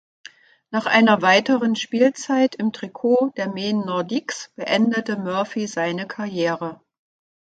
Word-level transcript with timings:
Nach 0.71 0.87
einer 0.87 1.21
weiteren 1.21 1.75
Spielzeit 1.75 2.55
im 2.55 2.73
Trikot 2.73 3.33
der 3.37 3.49
Maine 3.49 3.85
Nordiques 3.85 4.51
beendete 4.55 5.15
Murphy 5.15 5.67
seine 5.67 6.07
Karriere. 6.07 6.81